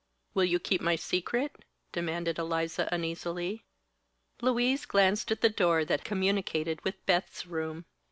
[0.33, 3.65] "Will you keep my secret?" demanded Eliza, uneasily.
[4.41, 7.85] Louise glanced at the door that communicated with Beth's room.